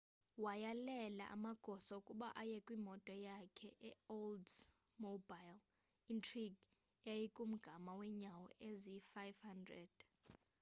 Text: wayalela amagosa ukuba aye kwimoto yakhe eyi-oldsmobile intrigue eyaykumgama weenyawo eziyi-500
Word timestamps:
wayalela 0.43 1.23
amagosa 1.35 1.91
ukuba 2.01 2.27
aye 2.41 2.57
kwimoto 2.65 3.13
yakhe 3.27 3.69
eyi-oldsmobile 3.87 5.59
intrigue 6.11 6.59
eyaykumgama 7.11 7.91
weenyawo 7.99 8.47
eziyi-500 8.67 9.99